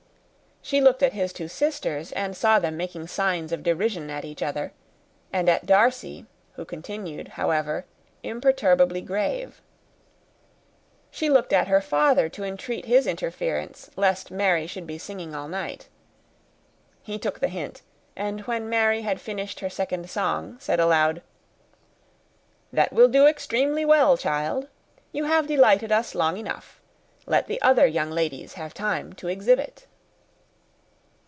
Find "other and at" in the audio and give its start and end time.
4.43-5.65